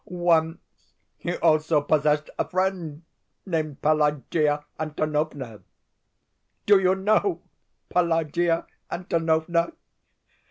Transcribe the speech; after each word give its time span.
Once 0.05 0.95
he 1.15 1.35
also 1.37 1.79
possessed 1.79 2.31
a 2.39 2.49
friend 2.49 3.03
named 3.45 3.79
Pelagea 3.83 4.65
Antonovna. 4.79 5.61
Do 6.65 6.79
you 6.79 6.95
know 6.95 7.43
Pelagea 7.87 8.65
Antonovna? 8.89 9.73